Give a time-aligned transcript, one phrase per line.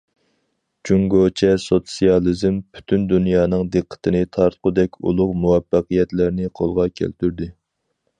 [0.89, 7.51] جۇڭگوچە سوتسىيالىزم پۈتۈن دۇنيانىڭ دىققىتىنى تارتقۇدەك ئۇلۇغ مۇۋەپپەقىيەتلەرنى قولغا كەلتۈردى.